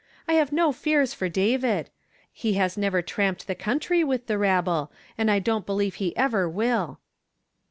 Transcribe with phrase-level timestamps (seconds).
[0.27, 1.91] I have no fears for David.
[2.33, 6.49] He has never tramped the country with the rabble, and I don't believe he ever
[6.49, 6.99] will."